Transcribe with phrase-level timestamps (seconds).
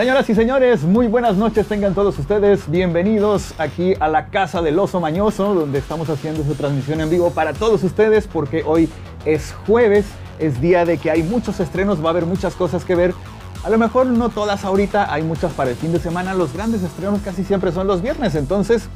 [0.00, 2.70] Señoras y señores, muy buenas noches tengan todos ustedes.
[2.70, 7.32] Bienvenidos aquí a la Casa del Oso Mañoso, donde estamos haciendo su transmisión en vivo
[7.32, 8.88] para todos ustedes, porque hoy
[9.26, 10.06] es jueves,
[10.38, 13.12] es día de que hay muchos estrenos, va a haber muchas cosas que ver.
[13.62, 16.32] A lo mejor no todas ahorita, hay muchas para el fin de semana.
[16.32, 18.88] Los grandes estrenos casi siempre son los viernes, entonces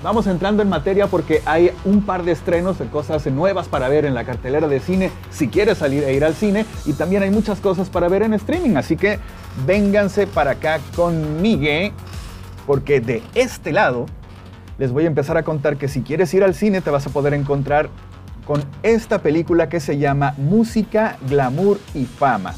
[0.00, 4.04] Vamos entrando en materia porque hay un par de estrenos de cosas nuevas para ver
[4.04, 7.30] en la cartelera de cine si quieres salir e ir al cine y también hay
[7.30, 9.18] muchas cosas para ver en streaming, así que
[9.66, 11.94] vénganse para acá conmigo
[12.66, 14.06] porque de este lado
[14.78, 17.10] les voy a empezar a contar que si quieres ir al cine te vas a
[17.10, 17.88] poder encontrar
[18.46, 22.54] con esta película que se llama Música, Glamour y Fama.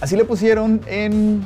[0.00, 1.42] Así le pusieron en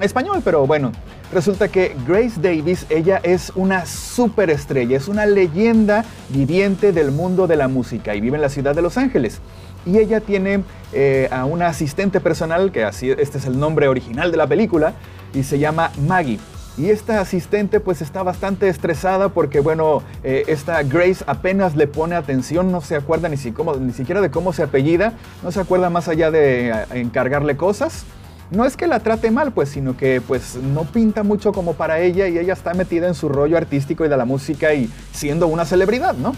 [0.00, 0.92] español, pero bueno,
[1.34, 7.56] Resulta que Grace Davis, ella es una superestrella, es una leyenda viviente del mundo de
[7.56, 9.40] la música y vive en la ciudad de Los Ángeles.
[9.86, 14.30] Y ella tiene eh, a una asistente personal, que así, este es el nombre original
[14.30, 14.94] de la película,
[15.34, 16.38] y se llama Maggie.
[16.76, 22.16] Y esta asistente pues está bastante estresada porque bueno, eh, esta Grace apenas le pone
[22.16, 25.12] atención, no se acuerda ni, ni siquiera de cómo se apellida,
[25.44, 28.04] no se acuerda más allá de eh, encargarle cosas
[28.50, 32.00] no es que la trate mal, pues, sino que pues no pinta mucho como para
[32.00, 35.46] ella y ella está metida en su rollo artístico y de la música y siendo
[35.46, 36.34] una celebridad, ¿no?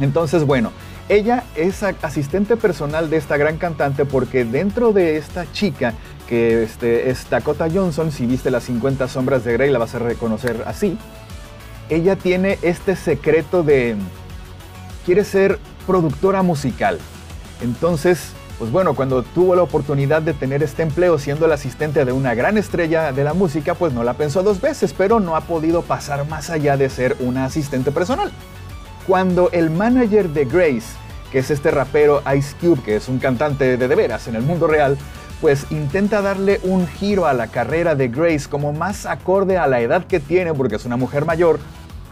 [0.00, 0.70] Entonces, bueno,
[1.10, 5.92] ella es asistente personal de esta gran cantante porque dentro de esta chica,
[6.28, 9.98] que este, es Dakota Johnson, si viste las 50 sombras de Grey la vas a
[9.98, 10.96] reconocer así,
[11.88, 13.96] ella tiene este secreto de...
[15.04, 17.00] quiere ser productora musical.
[17.60, 18.30] Entonces,
[18.60, 22.34] pues bueno, cuando tuvo la oportunidad de tener este empleo siendo el asistente de una
[22.34, 25.82] gran estrella de la música, pues no la pensó dos veces, pero no ha podido
[25.82, 28.30] pasar más allá de ser una asistente personal.
[29.10, 30.86] Cuando el manager de Grace,
[31.32, 34.42] que es este rapero Ice Cube, que es un cantante de de veras en el
[34.42, 34.96] mundo real,
[35.40, 39.80] pues intenta darle un giro a la carrera de Grace como más acorde a la
[39.80, 41.58] edad que tiene, porque es una mujer mayor,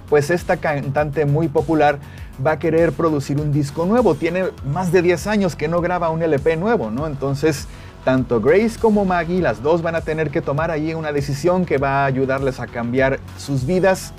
[0.08, 2.00] pues esta cantante muy popular
[2.44, 4.16] va a querer producir un disco nuevo.
[4.16, 7.06] Tiene más de 10 años que no graba un LP nuevo, ¿no?
[7.06, 7.68] Entonces,
[8.04, 11.78] tanto Grace como Maggie, las dos van a tener que tomar ahí una decisión que
[11.78, 14.12] va a ayudarles a cambiar sus vidas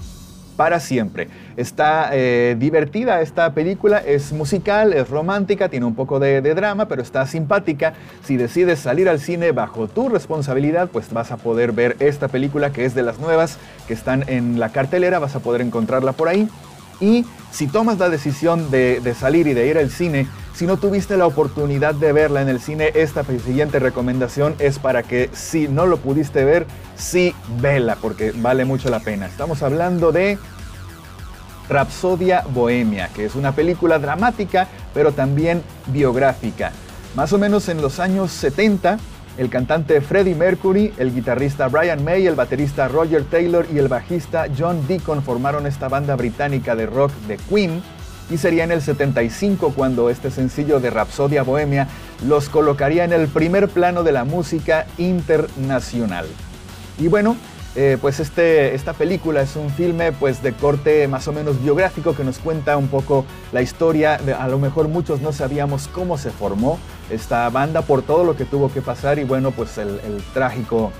[0.60, 1.30] para siempre.
[1.56, 6.90] Está eh, divertida esta película, es musical, es romántica, tiene un poco de, de, drama,
[6.90, 7.94] pero está simpática.
[8.26, 12.74] Si decides salir al cine bajo tu responsabilidad, pues vas a poder ver esta película
[12.74, 16.28] que es de las nuevas que están en la cartelera, vas a poder encontrarla por
[16.28, 16.50] ahí.
[17.00, 21.18] Y si tomas la decisión de, salir y de ir al cine, si no tuviste
[21.18, 25.86] la oportunidad de verla en el cine, esta siguiente recomendación es para que si no
[25.86, 29.26] lo pudiste ver, sí vela, porque vale mucho la pena.
[29.26, 30.38] Estamos hablando de
[31.70, 36.72] Rapsodia Bohemia, que es una película dramática, pero también biográfica.
[37.16, 38.98] Más o menos en los años 70,
[39.40, 44.48] el cantante Freddie Mercury, el guitarrista Brian May, el baterista Roger Taylor y el bajista
[44.56, 47.82] John Deacon formaron esta banda británica de rock de Queen
[48.30, 51.88] y sería en el 75 cuando este sencillo de Rapsodia Bohemia
[52.28, 56.26] los colocaría en el primer plano de la música internacional.
[57.00, 57.38] Y bueno,
[57.82, 62.14] eh, pues este, esta película es un filme pues de corte más o menos biográfico
[62.14, 63.24] que nos cuenta un poco
[63.54, 64.18] la historia.
[64.18, 66.78] De, a lo mejor muchos no sabíamos cómo se formó
[67.10, 69.98] esta banda por todo lo que tuvo que pasar y bueno pues el,
[70.34, 70.92] trágico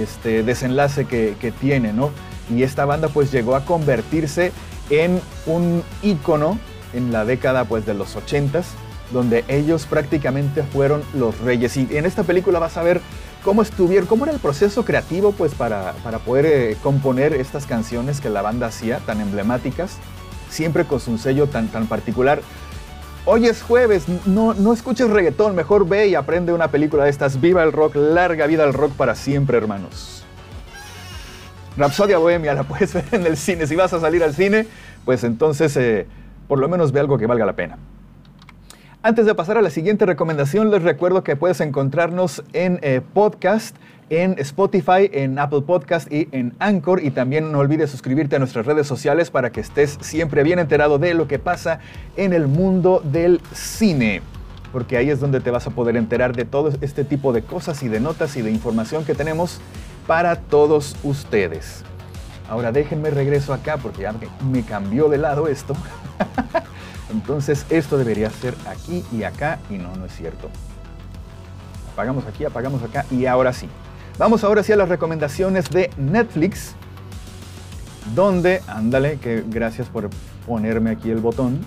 [0.00, 2.08] este, desenlace que, tiene, ¿no?
[2.48, 4.52] Y esta banda pues llegó a convertirse
[4.88, 6.58] en un ícono
[6.94, 8.64] en la década pues de los 80s
[9.12, 11.76] donde ellos prácticamente fueron los reyes.
[11.76, 13.02] Y en esta película vas a ver
[13.44, 18.20] cómo estuvieron, cómo era el proceso creativo pues para, para poder eh, componer estas canciones
[18.20, 19.98] que la banda hacía, tan emblemáticas,
[20.48, 22.40] siempre con su sello tan, tan particular.
[23.24, 27.40] Hoy es jueves, no, no escuches reggaetón, mejor ve y aprende una película de estas.
[27.40, 30.24] Viva el rock, larga vida al rock para siempre, hermanos.
[31.76, 33.66] Rapsodia Bohemia la puedes ver en el cine.
[33.66, 34.66] Si vas a salir al cine,
[35.04, 36.06] pues entonces eh,
[36.48, 37.78] por lo menos ve algo que valga la pena.
[39.04, 43.74] Antes de pasar a la siguiente recomendación, les recuerdo que puedes encontrarnos en eh, podcast,
[44.10, 47.02] en Spotify, en Apple Podcast y en Anchor.
[47.02, 51.00] Y también no olvides suscribirte a nuestras redes sociales para que estés siempre bien enterado
[51.00, 51.80] de lo que pasa
[52.16, 54.22] en el mundo del cine.
[54.70, 57.82] Porque ahí es donde te vas a poder enterar de todo este tipo de cosas
[57.82, 59.60] y de notas y de información que tenemos
[60.06, 61.82] para todos ustedes.
[62.48, 64.14] Ahora déjenme regreso acá porque ya
[64.48, 65.74] me cambió de lado esto.
[67.12, 70.50] Entonces esto debería ser aquí y acá y no, no es cierto.
[71.92, 73.68] Apagamos aquí, apagamos acá y ahora sí.
[74.18, 76.74] Vamos ahora sí a las recomendaciones de Netflix,
[78.14, 80.10] donde, ándale, que gracias por
[80.46, 81.60] ponerme aquí el botón.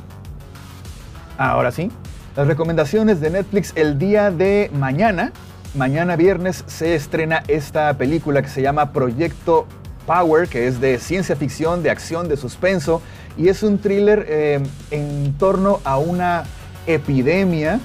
[1.38, 1.92] Ahora sí,
[2.36, 5.32] las recomendaciones de Netflix el día de mañana
[5.76, 9.68] mañana viernes se estrena esta película que se llama Proyecto
[10.06, 13.02] Power, que es de ciencia ficción, de acción, de suspenso,
[13.38, 14.60] y es un thriller eh,
[14.92, 16.44] en torno a una
[16.88, 17.80] epidemia.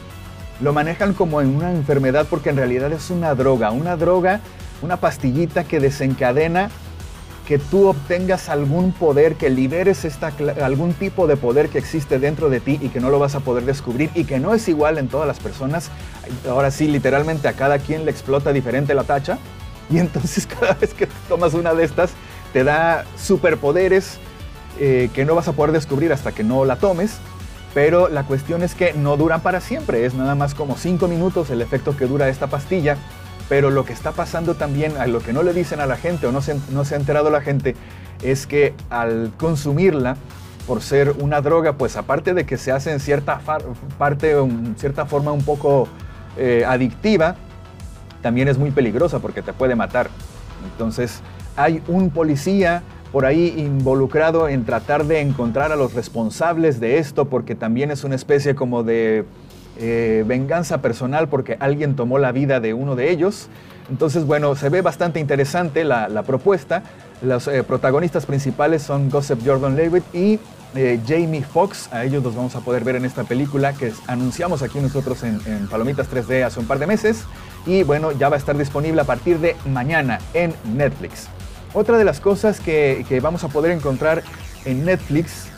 [0.60, 4.40] Lo manejan como en una enfermedad porque en realidad es una droga, una droga,
[4.82, 6.70] una pastillita que desencadena
[7.50, 10.32] que tú obtengas algún poder, que liberes esta,
[10.62, 13.40] algún tipo de poder que existe dentro de ti y que no lo vas a
[13.40, 15.90] poder descubrir y que no es igual en todas las personas.
[16.48, 19.36] Ahora sí, literalmente a cada quien le explota diferente la tacha.
[19.90, 22.12] Y entonces cada vez que tomas una de estas,
[22.52, 24.18] te da superpoderes
[24.78, 27.18] eh, que no vas a poder descubrir hasta que no la tomes.
[27.74, 31.50] Pero la cuestión es que no duran para siempre, es nada más como 5 minutos
[31.50, 32.96] el efecto que dura esta pastilla
[33.50, 36.28] pero lo que está pasando también, a lo que no le dicen a la gente
[36.28, 37.74] o no se, no se ha enterado la gente,
[38.22, 40.16] es que al consumirla,
[40.68, 43.40] por ser una droga, pues aparte de que se hace en cierta
[43.98, 45.88] parte, en cierta forma un poco
[46.36, 47.34] eh, adictiva,
[48.22, 50.08] también es muy peligrosa porque te puede matar.
[50.72, 51.20] Entonces
[51.56, 52.82] hay un policía
[53.12, 58.04] por ahí involucrado en tratar de encontrar a los responsables de esto porque también es
[58.04, 59.24] una especie como de
[59.78, 63.48] eh, venganza personal porque alguien tomó la vida de uno de ellos.
[63.90, 66.84] Entonces, bueno, se ve bastante interesante la, propuesta.
[67.22, 70.38] Los eh, protagonistas principales son Gossip Jordan Levitt y
[70.76, 71.92] eh, Jamie Foxx.
[71.92, 75.40] A ellos los vamos a poder ver en esta película que anunciamos aquí nosotros en,
[75.68, 77.24] Palomitas 3D hace un par de meses.
[77.66, 81.28] Y bueno, ya va a estar disponible a partir de mañana en Netflix.
[81.74, 84.22] Otra de las cosas que, que vamos a poder encontrar
[84.64, 85.50] en Netflix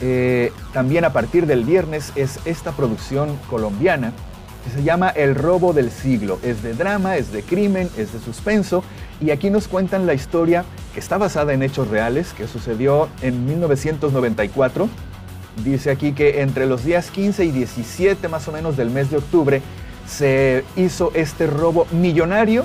[0.00, 4.12] eh, también a partir del viernes es esta producción colombiana
[4.64, 6.38] que se llama El robo del siglo.
[6.42, 8.84] Es de drama, es de crimen, es de suspenso
[9.20, 10.64] y aquí nos cuentan la historia
[10.94, 14.88] que está basada en hechos reales que sucedió en 1994.
[15.64, 19.16] Dice aquí que entre los días 15 y 17 más o menos del mes de
[19.16, 19.60] octubre
[20.08, 22.64] se hizo este robo millonario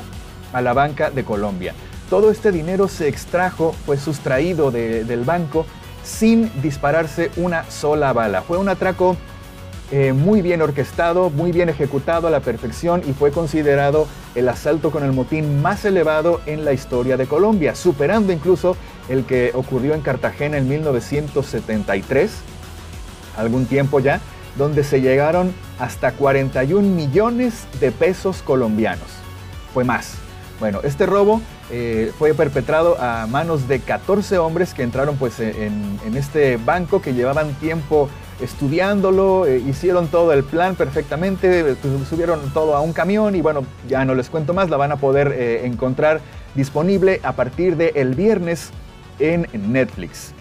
[0.54, 1.74] a la banca de Colombia.
[2.10, 5.66] Todo este dinero se extrajo, fue sustraído del banco
[6.04, 8.42] sin dispararse una sola bala.
[8.42, 9.18] Fue un atraco
[9.92, 14.92] eh, muy bien orquestado, muy bien ejecutado a la perfección y fue considerado el asalto
[14.92, 18.76] con el motín más elevado en la historia de Colombia, superando incluso
[19.10, 22.32] el que ocurrió en Cartagena en 1973,
[23.38, 24.20] algún tiempo ya,
[24.58, 29.08] donde se llegaron hasta 41 millones de pesos colombianos.
[29.74, 30.16] Fue más.
[30.60, 31.42] Bueno, este robo
[31.72, 37.14] eh, fue perpetrado a manos de 14 hombres que entraron pues en, este banco que
[37.14, 38.10] llevaban tiempo
[38.40, 43.66] estudiándolo, eh, hicieron todo el plan perfectamente, pues, subieron todo a un camión y bueno,
[43.88, 46.22] ya no les cuento más, la van a poder eh, encontrar
[46.56, 48.72] disponible a partir del el viernes
[49.20, 50.34] en Netflix.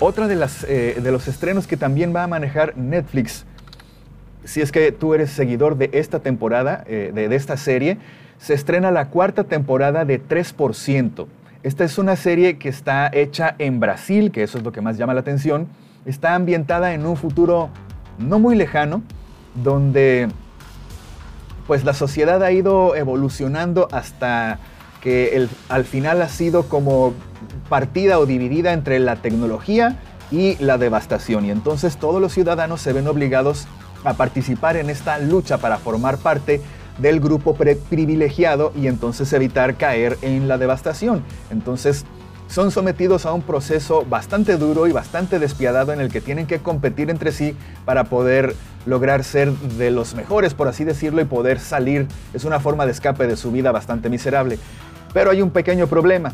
[0.00, 3.44] Otra de, las, de los estrenos que también va a manejar Netflix,
[4.44, 7.98] si es que tú eres seguidor de esta temporada, de, de esta serie,
[8.38, 11.26] se estrena la cuarta temporada de 3%.
[11.62, 14.96] Esta es una serie que está hecha en Brasil, que eso es lo que más
[14.96, 15.68] llama la atención.
[16.06, 17.68] Está ambientada en un futuro
[18.18, 19.02] no muy lejano,
[19.54, 20.28] donde
[21.66, 24.58] pues la sociedad ha ido evolucionando hasta
[25.02, 27.14] que al final ha sido como
[27.68, 29.98] partida o dividida entre la tecnología
[30.30, 31.44] y la devastación.
[31.44, 33.66] Y entonces todos los ciudadanos se ven obligados
[34.04, 36.60] a participar en esta lucha para formar parte
[36.98, 41.22] del grupo privilegiado y entonces evitar caer en la devastación.
[41.50, 42.04] Entonces
[42.48, 46.58] son sometidos a un proceso bastante duro y bastante despiadado en el que tienen que
[46.58, 51.60] competir entre sí para poder lograr ser de los mejores, por así decirlo, y poder
[51.60, 52.08] salir.
[52.34, 54.58] Es una forma de escape de su vida bastante miserable.
[55.12, 56.32] Pero hay un pequeño problema.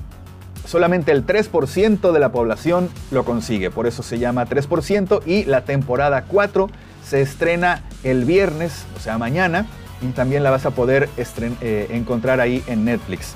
[0.66, 5.64] Solamente el 3% de la población lo consigue, por eso se llama 3% y la
[5.64, 6.68] temporada 4
[7.04, 9.66] se estrena el viernes, o sea, mañana,
[10.02, 13.34] y también la vas a poder eh, encontrar ahí en Netflix.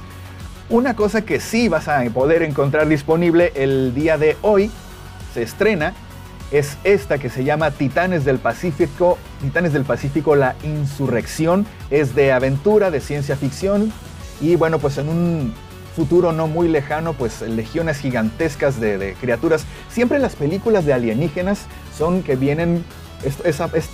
[0.69, 4.71] Una cosa que sí vas a poder encontrar disponible el día de hoy,
[5.33, 5.95] se estrena,
[6.51, 9.19] es esta que se llama Titanes del Pacífico.
[9.41, 13.93] Titanes del Pacífico, la insurrección, es de aventura, de ciencia ficción.
[14.41, 15.55] Y bueno, pues en un
[15.95, 19.65] futuro no muy lejano, pues legiones gigantescas de, criaturas.
[19.91, 21.67] Siempre las películas de alienígenas
[21.97, 22.85] son que vienen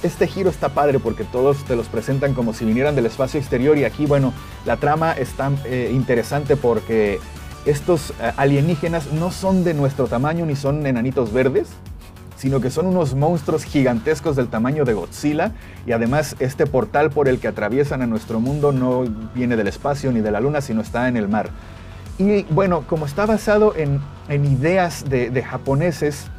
[0.02, 3.76] este giro está padre porque todos te los presentan como si vinieran del espacio exterior
[3.76, 4.32] y aquí, bueno,
[4.64, 7.18] la trama está eh, interesante porque
[7.64, 11.70] estos eh, alienígenas no son de nuestro tamaño ni son enanitos verdes,
[12.36, 15.52] sino que son unos monstruos gigantescos del tamaño de Godzilla
[15.86, 20.12] y además este portal por el que atraviesan a nuestro mundo no viene del espacio
[20.12, 21.50] ni de la luna, sino está en el mar.
[22.18, 26.30] Y bueno, como está basado en, ideas de japoneses,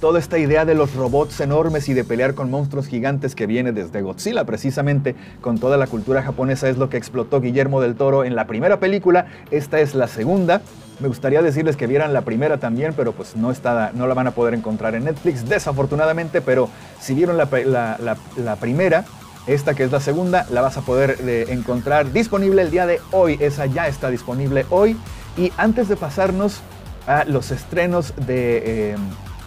[0.00, 3.72] toda esta idea de los robots enormes y de pelear con monstruos gigantes que viene
[3.72, 8.24] desde Godzilla precisamente con toda la cultura japonesa es lo que explotó Guillermo del Toro
[8.24, 10.60] en la primera película, esta es la segunda.
[11.00, 14.28] Me gustaría decirles que vieran la primera también, pero pues no, está, no la van
[14.28, 16.70] a poder encontrar en Netflix, desafortunadamente, pero
[17.00, 19.04] si vieron la, la primera,
[19.46, 23.00] esta que es la segunda, la vas a poder eh, encontrar disponible el día de
[23.12, 24.96] hoy, esa ya está disponible hoy.
[25.36, 26.60] Y antes de pasarnos
[27.06, 28.96] a los estrenos de eh,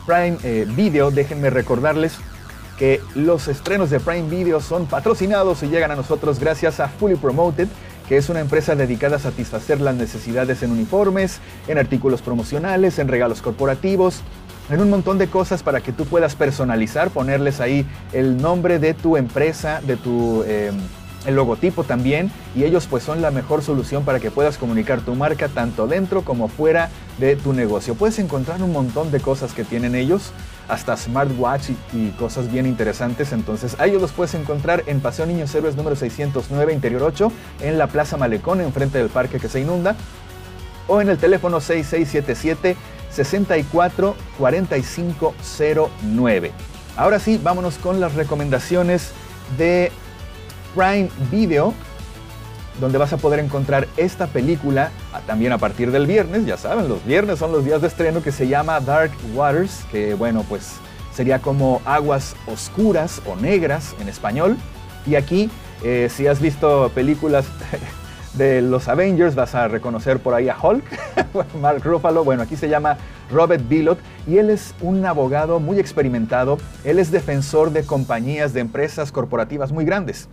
[0.05, 2.13] Prime eh, Video, déjenme recordarles
[2.77, 7.15] que los estrenos de Prime Video son patrocinados y llegan a nosotros gracias a Fully
[7.15, 7.67] Promoted,
[8.07, 13.09] que es una empresa dedicada a satisfacer las necesidades en uniformes, en artículos promocionales, en
[13.09, 14.21] regalos corporativos,
[14.69, 18.93] en un montón de cosas para que tú puedas personalizar, ponerles ahí el nombre de
[18.93, 20.43] tu empresa, de tu...
[20.45, 20.71] Eh,
[21.25, 25.15] el logotipo también y ellos pues son la mejor solución para que puedas comunicar tu
[25.15, 27.95] marca tanto dentro como fuera de tu negocio.
[27.95, 30.31] Puedes encontrar un montón de cosas que tienen ellos,
[30.67, 35.53] hasta smartwatch y, cosas bien interesantes, entonces a ellos los puedes encontrar en Paseo Niños
[35.53, 39.95] Héroes número 609, interior 8, en la Plaza Malecón, enfrente del parque que se inunda,
[40.87, 42.75] o en el teléfono 6677
[43.11, 44.15] 64
[46.95, 49.11] Ahora sí, vámonos con las recomendaciones
[49.57, 49.91] de
[50.75, 51.73] Prime Video,
[52.79, 56.87] donde vas a poder encontrar esta película ah, también a partir del viernes, ya saben,
[56.87, 60.73] los viernes son los días de estreno que se llama Dark Waters, que bueno, pues
[61.13, 64.57] sería como aguas oscuras o negras en español.
[65.05, 65.49] Y aquí,
[65.83, 67.45] eh, si has visto películas
[68.33, 70.83] de los Avengers, vas a reconocer por ahí a Hulk,
[71.61, 72.97] Mark Ruffalo, bueno, aquí se llama
[73.31, 78.61] Robert Billot y él es un abogado muy experimentado, él es defensor de compañías, de
[78.61, 80.29] empresas corporativas muy grandes.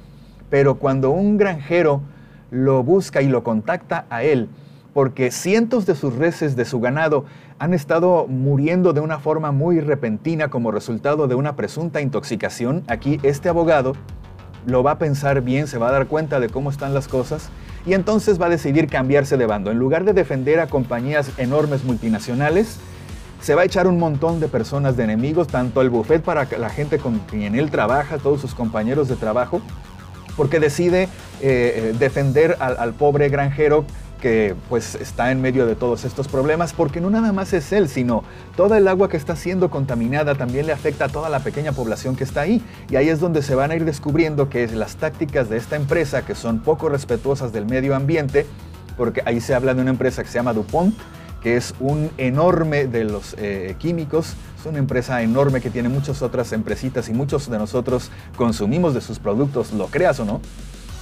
[0.50, 2.02] Pero cuando un granjero
[2.50, 4.48] lo busca y lo contacta a él,
[4.92, 7.24] porque cientos de sus reses de su ganado
[7.58, 13.18] han estado muriendo de una forma muy repentina como resultado de una presunta intoxicación, aquí
[13.22, 13.94] este abogado
[14.66, 17.50] lo va a pensar bien, se va a dar cuenta de cómo están las cosas
[17.86, 19.70] y entonces va a decidir cambiarse de bando.
[19.70, 22.78] En lugar de defender a compañías enormes multinacionales,
[23.40, 26.68] se va a echar un montón de personas de enemigos, tanto el buffet para la
[26.68, 29.60] gente con quien él trabaja, todos sus compañeros de trabajo,
[30.36, 31.08] porque decide eh,
[31.40, 33.84] eh, defender al, pobre granjero
[34.20, 37.88] que pues está en medio de todos estos problemas, porque no nada más es él,
[37.88, 38.24] sino
[38.56, 42.16] toda el agua que está siendo contaminada también le afecta a toda la pequeña población
[42.16, 42.62] que está ahí.
[42.90, 46.24] Y ahí es donde se van a ir descubriendo que las tácticas de esta empresa,
[46.24, 48.46] que son poco respetuosas del medio ambiente,
[48.96, 50.94] porque ahí se habla de una empresa que se llama DuPont,
[51.42, 56.22] que es un enorme de los eh, químicos, es una empresa enorme que tiene muchas
[56.22, 60.40] otras empresitas y muchos de nosotros consumimos de sus productos, lo creas o no.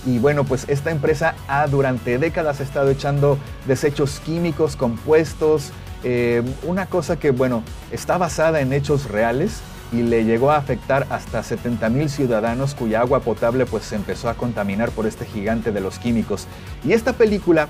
[0.07, 6.87] Y bueno, pues esta empresa ha durante décadas estado echando desechos químicos, compuestos, eh, una
[6.87, 11.89] cosa que bueno, está basada en hechos reales y le llegó a afectar hasta 70
[11.89, 15.99] mil ciudadanos cuya agua potable pues se empezó a contaminar por este gigante de los
[15.99, 16.47] químicos.
[16.85, 17.69] Y esta película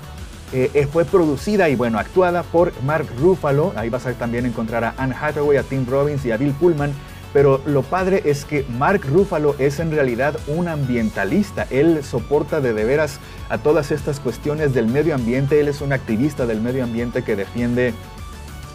[0.51, 3.73] eh, eh, fue producida y bueno, actuada por Mark Ruffalo.
[3.75, 6.93] Ahí vas a también encontrar a Anne Hathaway, a Tim Robbins y a Bill Pullman.
[7.35, 11.67] Pero lo padre es que Mark Ruffalo es en realidad un ambientalista.
[11.69, 15.59] Él soporta de, de veras a todas estas cuestiones del medio ambiente.
[15.59, 17.93] Él es un activista del medio ambiente que defiende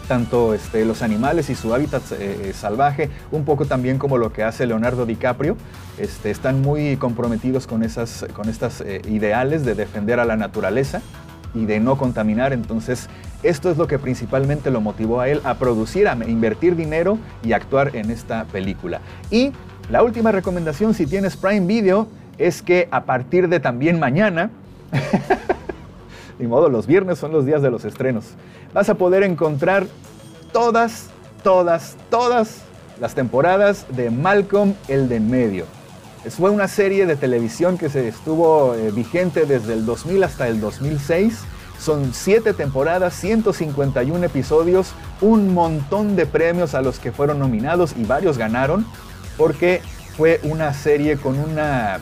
[0.07, 4.43] tanto este, los animales y su hábitat eh, salvaje, un poco también como lo que
[4.43, 5.57] hace Leonardo DiCaprio.
[5.97, 11.01] Este, están muy comprometidos con, esas, con estas ideales de defender a la naturaleza
[11.55, 12.53] y de no contaminar.
[12.53, 13.09] Entonces,
[13.43, 17.53] esto es lo que principalmente lo motivó a él a producir, a invertir dinero y
[17.53, 19.01] actuar en esta película.
[19.29, 19.51] Y
[19.89, 22.07] la última recomendación, si tienes Prime Video,
[22.37, 24.49] es que a partir de también mañana,
[26.39, 28.25] de modo, los viernes son los días de los estrenos,
[28.73, 29.85] vas a poder encontrar
[30.51, 31.09] todas,
[31.43, 32.61] todas, todas
[32.99, 35.65] las temporadas de Malcolm el de en medio.
[36.29, 40.61] Fue una serie de televisión que se estuvo eh, vigente desde el 2000 hasta el
[40.61, 41.39] 2006.
[41.81, 48.03] Son siete temporadas, 151 episodios, un montón de premios a los que fueron nominados y
[48.03, 48.85] varios ganaron
[49.35, 49.81] porque
[50.15, 51.99] fue una serie con una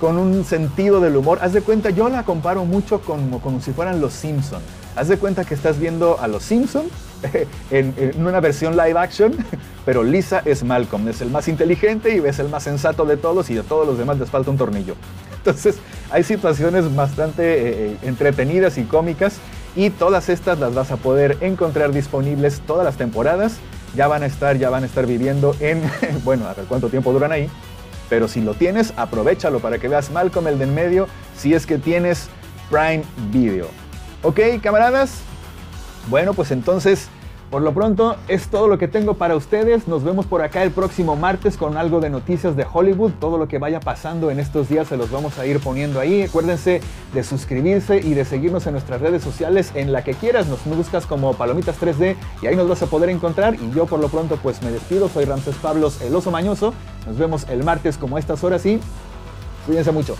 [0.00, 1.38] con un sentido del humor.
[1.42, 4.60] Haz de cuenta, yo la comparo mucho con, como si fueran los Simpson.
[4.96, 6.86] Haz de cuenta que estás viendo a los Simpson
[7.70, 9.36] en, una versión live action,
[9.84, 13.50] pero Lisa es Malcolm, es el más inteligente y es el más sensato de todos
[13.50, 14.94] y de todos los demás les falta un tornillo.
[15.38, 15.76] Entonces
[16.10, 19.38] hay situaciones bastante eh, eh, entretenidas y cómicas
[19.74, 23.58] y todas estas las vas a poder encontrar disponibles todas las temporadas.
[23.94, 25.82] Ya van a estar, ya van a estar viviendo en,
[26.24, 27.48] bueno, a ver cuánto tiempo duran ahí,
[28.08, 31.06] pero si lo tienes, aprovechalo para que veas Malcolm el de en medio
[31.36, 32.28] si es que tienes
[32.70, 33.68] Prime Video.
[34.22, 35.22] ¿Ok, camaradas?
[36.08, 37.08] Bueno, pues entonces
[37.50, 39.88] Por lo pronto es todo lo que tengo para ustedes.
[39.88, 43.10] Nos vemos por acá el próximo martes con algo de noticias de Hollywood.
[43.18, 46.22] Todo lo que vaya pasando en estos días se los vamos a ir poniendo ahí.
[46.22, 46.80] Acuérdense
[47.12, 50.46] de suscribirse y de seguirnos en nuestras redes sociales en la que quieras.
[50.46, 53.56] Nos buscas como Palomitas 3D y ahí nos vas a poder encontrar.
[53.56, 55.08] Y yo por lo pronto pues me despido.
[55.08, 56.72] Soy Ramses Pablos, el oso mañoso.
[57.04, 58.78] Nos vemos el martes como a estas horas y
[59.66, 60.14] cuídense mucho.